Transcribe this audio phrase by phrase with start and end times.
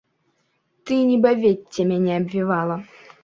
[0.85, 2.75] Ты, нібы вецце, мяне абвівала.